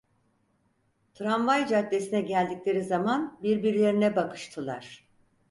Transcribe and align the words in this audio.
Tramvay 1.13 1.67
caddesine 1.67 2.21
geldikleri 2.21 2.83
zaman 2.83 3.37
birbirlerine 3.43 4.15
bakıştılar. 4.15 5.07